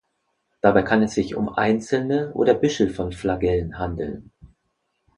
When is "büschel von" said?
2.55-3.11